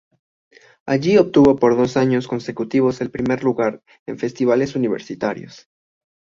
Allí 0.87 1.19
obtuvo 1.19 1.57
por 1.57 1.77
dos 1.77 1.95
años 1.95 2.27
consecutivos 2.27 3.01
el 3.01 3.11
primer 3.11 3.43
lugar 3.43 3.83
en 4.07 4.17
festivales 4.17 4.75
universitarios. 4.75 5.69